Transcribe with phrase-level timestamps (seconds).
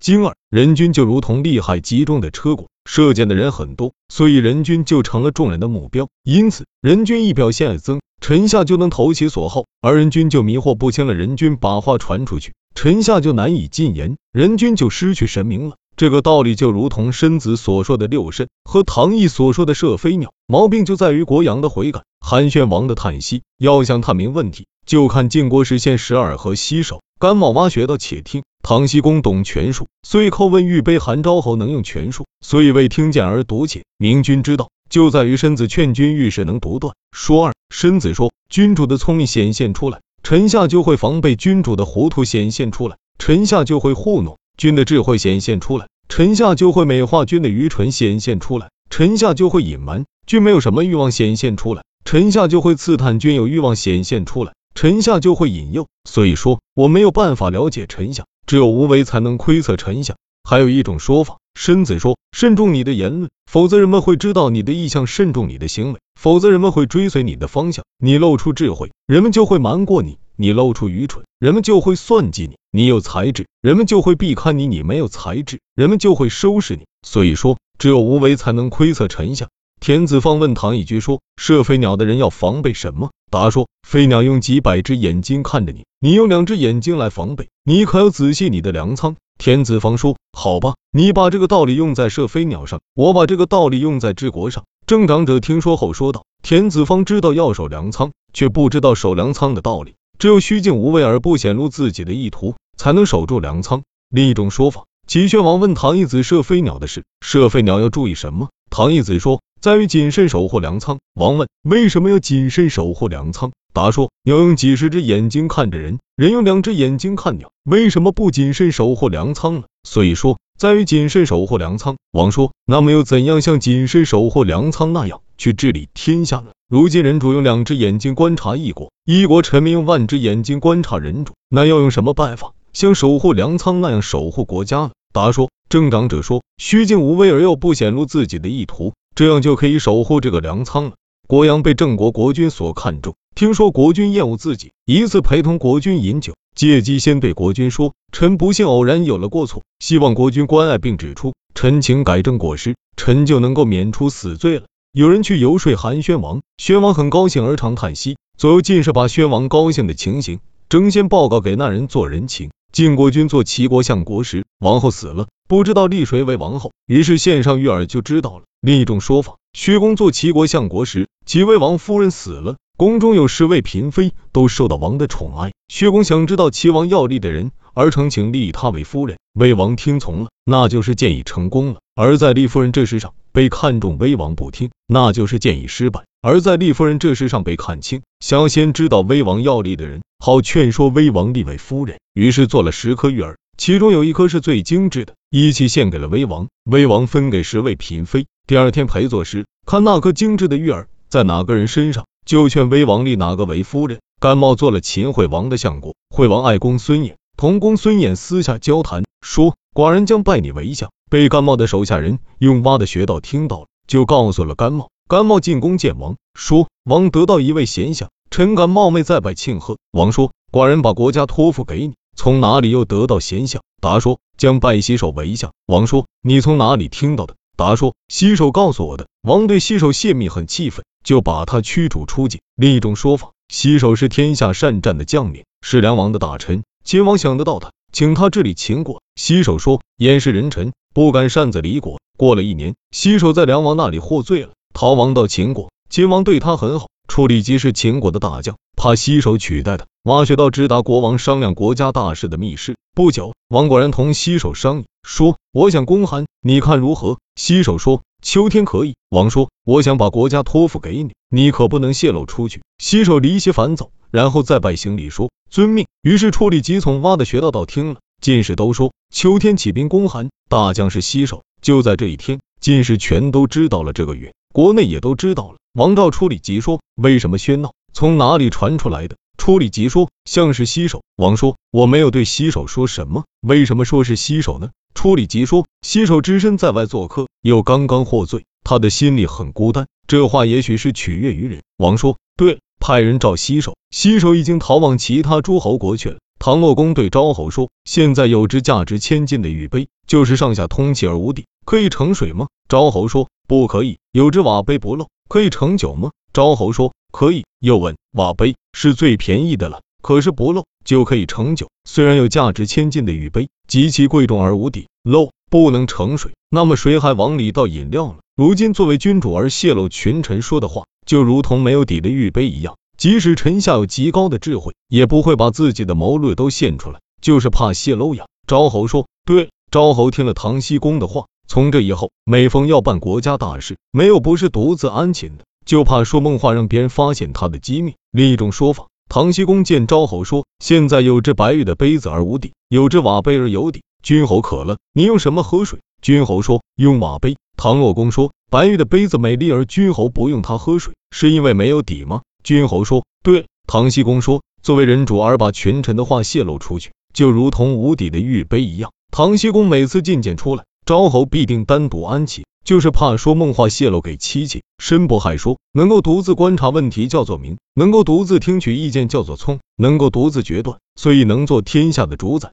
[0.00, 6.08] 今二人均就如同利害集中的车果，射箭的人很多，所以人均就成了众人的目标。
[6.22, 15.74] 因此，人均一表现而增，臣下就能投其所好；而人均就迷惑不清了，人均把话传出去，臣下就难以进言，人均就失去神明了。
[15.96, 23.42] 这个道理就如同申子所说的六肾和唐毅所说的射飞鸟，毛病就在于国阳的悔改，韩宣王的叹息。
[23.58, 27.00] 要想探明问题，就看晋国时献十二和西首。
[27.18, 28.44] 甘茂挖穴道，且听。
[28.62, 30.98] 唐僖公懂权术，所以叩问玉杯。
[30.98, 33.84] 韩昭侯能用权术，所以为听见而夺解。
[33.96, 36.94] 明君之道，就在于申子劝君遇事能独断。
[37.12, 54.52] 说二，申子说，君主的聪明显现出来，臣下就会防备；君主的糊涂显现出来，臣下就会糊弄；君的智慧显现出来，臣下就会美化；君的愚蠢显现出来，臣下就会隐瞒；君没有什么欲望显现出来，臣下就会刺探；君有欲望显现出来。
[54.74, 60.16] 臣下就会引诱，所以说我没有办法了解臣下，只有无为才能窥测臣下。
[60.42, 67.84] 还有一种说法，申子说：慎重你的言论，否则人们会知道你的意向；慎重你的行为，否则人们会追随你的方向。
[67.98, 76.86] 你露出智慧，人们就会瞒过你；你露出愚蠢，人们就会算计你；你有才智，人们就会避开你；你没有才智，人们就会收拾你。
[77.06, 79.48] 所以说，只有无为才能窥测臣下。
[79.78, 83.10] 田子方问唐一居说：射飞鸟的人要防备什么？
[83.30, 89.16] 答说：飞鸟用几百只眼睛看着你，你用两只眼睛来防备，你可要仔细你的粮仓。
[89.38, 94.64] 田子方说：好吧，你把这个道理用在射飞鸟上，我把这个道理用在治国上。
[94.86, 99.94] 郑长者听说后说道：田子方知道要守粮仓，却不知道守粮仓的道理。
[100.18, 103.82] 只有虚静无为而不显露自己的意图，才能守住粮仓。
[104.08, 108.48] 另一种说法，齐宣王问唐义子射飞鸟的事，射飞鸟要注意什么？
[108.70, 109.42] 唐义子说。
[109.60, 110.98] 在于谨慎守护粮仓。
[111.14, 113.50] 王问：为什么要谨慎守护粮仓？
[113.72, 117.50] 答说：鸟用几十只眼睛看着人，人用两只眼睛看鸟。
[117.64, 119.64] 为什么不谨慎守护粮仓呢？
[119.82, 121.96] 所以说，在于谨慎守护粮仓。
[122.12, 126.52] 王说：那么又怎样像谨慎守护粮仓那样去治理天下呢？
[126.68, 134.90] 如今人主用两只眼睛观察一国，一国臣民用万只眼睛观察人主，那要用什么办法像守护粮仓那样守护国家呢？
[135.12, 138.92] 答说：正长者说：虚静无为而又不显露自己的意图。
[139.18, 140.92] 这样就可以守护这个粮仓了。
[141.26, 158.18] 国阳被郑国国君所看重，听说国君厌恶自己，一次陪同国君饮酒，借机先对国君说：“臣不幸偶然有了过错，希望国君关爱并指出，臣请改正过失，臣就能够免除死罪了。”有人去游说韩宣王，宣王很高兴而常叹息。
[158.36, 162.50] 左右进士把宣王高兴的情形争先报告给那人做人情。
[162.72, 168.44] 晋国君做齐国相国时，王后死了，不知道立谁为王后，于是献上玉耳就知道了。
[168.60, 175.52] 另一种说法，薛公做齐国相国时，齐威王夫人死了，宫中有十位嫔妃，都受到王的宠爱。
[175.68, 198.24] 薛公想知道齐王要立的人，而诚请立他为夫人，威王听从了，那就是建议成功了；而在立夫人这事上被看中，威王不听，那就是建议失败；而在立夫人这事上被看清，想先知道威王要立的人，好劝说威王立为夫人，于是做了十颗玉耳，其中有一颗是最精致的，一起献给了威王，威王分给十位嫔妃。
[198.46, 204.00] 第二天陪坐时，看那颗精致的玉耳在哪个人身上，就劝威王立哪个为夫人。
[204.22, 210.90] 甘茂做了秦惠王的相国，惠王爱公孙衍，同公孙衍私下交谈，说寡人将拜你为相。
[211.10, 214.88] 被甘茂的手下人用挖的穴道听到了，就告诉了甘茂。
[215.08, 219.76] 甘茂进宫见王，说王得到一位贤相，臣敢冒昧再拜庆贺。
[219.92, 223.62] 王说寡人把国家托付给你，从哪里又得到贤相？
[223.80, 225.52] 答说将拜西首为相。
[225.66, 227.36] 王说你从哪里听到的？
[227.56, 232.40] 答说：“西首告诉我的。”王对西首泄密很气愤，就把他驱逐出境。
[232.56, 236.64] 另一种说法，西首是天下善战的将领，是梁王的大臣。
[236.84, 239.00] 秦王想得到他，请他治理秦国。
[239.14, 245.70] 西首说：“燕是人臣，不敢擅自离国。”过了一年，西首在梁王那里获罪了，逃亡到秦国。
[245.88, 252.76] 秦王对他很好，处理即是秦国的大将，怕西首取代他，挖穴道直达国王商量国家大事的密室。
[252.94, 275.57] 不久，王果然同西首商议，说：“我想攻韩，你看如何？”西首说：“秋天可以。”王说：“我想把国家托付给你，你可不能泄露出去。”西首离席反走，然后再拜行礼说：“遵命。”于是处理即从挖的穴道道听了，进士都说：“秋天起兵攻韩，大将是西首。”就在这一天，进士全都知道了这个月，国内也都知道了。
[275.72, 277.72] 王召处理即说：“为什么喧闹？
[277.92, 289.86] 从哪里传出来的？”处理即说：“像是西首。”王说：“我没有对西首说什么，为什么说是西首呢？”处理即说：“西首只身在外做客，又刚刚获罪，他的心里很孤单。
[290.08, 296.18] 这话也许是取悦于人。”王说：“对，派人召西首，西首已经逃往其他诸侯国去了。
[296.40, 306.10] 唐洛公对昭侯说：“现在有只价值千金的玉杯，就是上下通气而无底，可以盛水吗？”昭侯说：“不可以。”有只瓦杯不漏，可以盛酒吗？
[306.32, 311.68] 昭侯说：“可以。”又问：“瓦杯是最便宜的了，可是不漏就可以盛酒。
[311.84, 318.16] 虽然有价值千金的玉杯，极其贵重而无底，漏不能盛水，那么谁还往里倒饮料呢？
[318.36, 328.26] 如今作为君主而泄露群臣说的话，就如同没有底的玉杯一样。”即使臣下有极高的智慧，也不会把自己的谋略都献出来，就是怕泄露呀。
[328.46, 337.94] 昭侯说：“对。”昭侯听了唐僖公的话，从这以后，每逢要办国家大事，没有不是独自安寝的，就怕说梦话让别人发现他的机密。
[338.12, 358.92] 另一种说法，唐僖公见昭侯说：“现在有只白玉的杯子而无底，有只瓦杯而有底，君侯渴了，你用什么喝水？”君侯说：“用瓦杯。”唐洛公说：“白玉的杯子美丽，而君侯不用它喝水，是因为没有底吗？”君侯说：“对。”唐僖公说：“作为人主而把群臣的话泄露出去，就如同无底的玉杯一样。
[359.10, 364.62] 唐僖公每次进谏出来，昭侯必定单独安寝，就是怕说梦话泄露给妻妾。
[364.78, 372.52] 申不害说：能够独自观察问题叫做明，能够独自听取意见叫做聪，能够独自决断，所以能做天下的主宰。